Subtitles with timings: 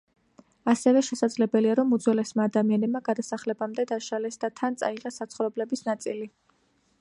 [0.71, 6.29] ასევე შესაძლებელია, რომ უძველესმა ადამიანებმა გადასახლებამდე დაშალეს და თან წაიღეს საცხოვრებლების ნაწილი.